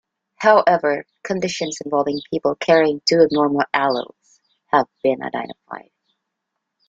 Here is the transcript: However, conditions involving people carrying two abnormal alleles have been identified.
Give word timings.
However, 0.37 1.05
conditions 1.23 1.77
involving 1.85 2.19
people 2.31 2.55
carrying 2.55 3.03
two 3.07 3.19
abnormal 3.21 3.61
alleles 3.71 4.39
have 4.71 4.87
been 5.03 5.21
identified. 5.21 5.91